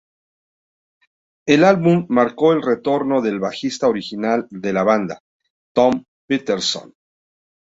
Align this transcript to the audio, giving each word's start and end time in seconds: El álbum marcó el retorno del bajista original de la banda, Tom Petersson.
El 1.45 1.63
álbum 1.63 2.07
marcó 2.09 2.53
el 2.53 2.63
retorno 2.63 3.21
del 3.21 3.39
bajista 3.39 3.87
original 3.87 4.47
de 4.49 4.73
la 4.73 4.81
banda, 4.81 5.19
Tom 5.75 6.05
Petersson. 6.27 6.95